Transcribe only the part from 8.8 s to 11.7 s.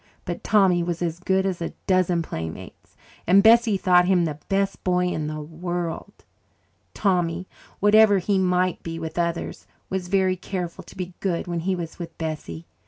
be with others, was very careful to be good when